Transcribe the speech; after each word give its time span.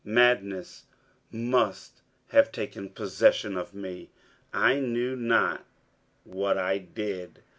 Madness 0.03 0.85
must 1.31 2.01
have 2.29 2.51
taken 2.51 2.89
possession 2.89 3.55
of 3.55 3.75
me. 3.75 4.09
I 4.51 4.79
knew 4.79 5.15
not 5.15 5.63
what 6.23 6.57
I 6.57 6.79
did. 6.79 7.43